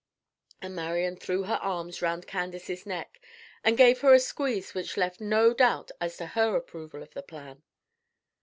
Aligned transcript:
And 0.63 0.75
Marian 0.75 1.15
threw 1.15 1.43
her 1.43 1.59
arms 1.61 2.01
round 2.01 2.25
Candace's 2.25 2.87
neck, 2.87 3.21
and 3.63 3.77
gave 3.77 4.01
her 4.01 4.15
a 4.15 4.19
squeeze 4.19 4.73
which 4.73 4.97
left 4.97 5.21
no 5.21 5.53
doubt 5.53 5.91
as 6.01 6.17
to 6.17 6.25
her 6.25 6.55
approval 6.55 7.03
of 7.03 7.13
the 7.13 7.21
plan. 7.21 7.61